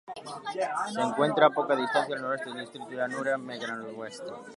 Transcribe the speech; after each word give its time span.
Se 0.93 0.99
encuentra 0.99 1.45
a 1.45 1.49
poca 1.51 1.75
distancia 1.75 2.15
al 2.15 2.23
noroeste 2.23 2.49
del 2.49 2.61
distrito 2.61 2.89
Llanura 2.89 3.37
Lacustre 3.37 3.37
Mecklemburguesa. 3.37 4.23